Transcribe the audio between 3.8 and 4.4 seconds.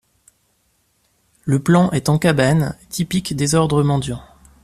mendiants.